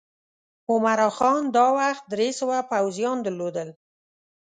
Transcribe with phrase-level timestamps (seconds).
[0.71, 3.69] عمرا خان دا وخت درې سوه پوځیان درلودل.